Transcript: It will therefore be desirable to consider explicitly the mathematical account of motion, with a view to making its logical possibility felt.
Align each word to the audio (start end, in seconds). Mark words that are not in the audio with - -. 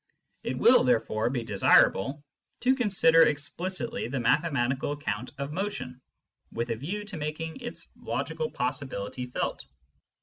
It 0.41 0.57
will 0.57 0.83
therefore 0.83 1.29
be 1.29 1.43
desirable 1.43 2.23
to 2.61 2.73
consider 2.73 3.21
explicitly 3.21 4.07
the 4.07 4.19
mathematical 4.19 4.93
account 4.93 5.31
of 5.37 5.53
motion, 5.53 6.01
with 6.51 6.71
a 6.71 6.75
view 6.75 7.05
to 7.05 7.17
making 7.17 7.57
its 7.59 7.87
logical 8.01 8.49
possibility 8.49 9.27
felt. 9.27 9.63